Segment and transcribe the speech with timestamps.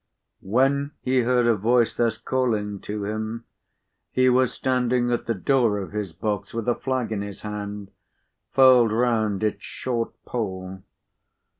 [0.41, 3.45] When he heard a voice thus calling to him,
[4.11, 7.91] he was standing at the door of his box, with a flag in his hand,
[8.49, 10.81] furled round its short pole.